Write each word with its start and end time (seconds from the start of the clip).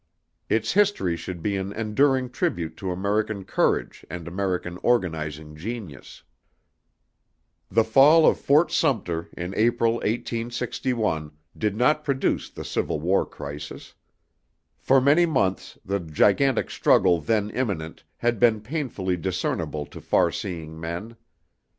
Its 0.49 0.71
history 0.73 1.15
should 1.15 1.43
be 1.43 1.55
an 1.55 1.71
enduring 1.73 2.27
tribute 2.27 2.75
to 2.75 2.89
American 2.91 3.45
courage 3.45 4.03
and 4.09 4.27
American 4.27 4.79
organizing 4.81 5.55
genius. 5.55 6.23
The 7.69 7.83
fall 7.83 8.25
of 8.25 8.39
Fort 8.39 8.71
Sumter 8.71 9.29
in 9.37 9.53
April, 9.53 9.97
1861, 9.97 11.29
did 11.55 11.75
not 11.77 12.03
produce 12.03 12.49
the 12.49 12.65
Civil 12.65 12.99
War 12.99 13.27
crisis. 13.27 13.93
For 14.79 14.99
many 14.99 15.27
months, 15.27 15.77
the 15.85 15.99
gigantic 15.99 16.71
struggle 16.71 17.21
then 17.21 17.51
imminent, 17.51 18.03
had 18.17 18.39
been 18.39 18.59
painfully 18.61 19.17
discernible 19.17 19.85
to 19.85 20.01
far 20.01 20.31
seeing 20.31 20.79
men. 20.79 21.15